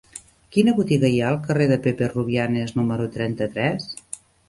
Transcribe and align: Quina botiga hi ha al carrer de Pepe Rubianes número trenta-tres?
Quina 0.55 0.73
botiga 0.77 1.11
hi 1.11 1.19
ha 1.19 1.27
al 1.33 1.37
carrer 1.45 1.69
de 1.73 1.79
Pepe 1.85 2.09
Rubianes 2.17 2.77
número 2.83 3.11
trenta-tres? 3.19 3.91